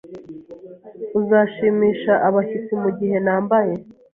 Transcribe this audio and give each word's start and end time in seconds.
Uzashimisha 1.19 2.13
abashyitsi 2.27 2.73
mugihe 2.83 3.17
nambaye 3.25 3.73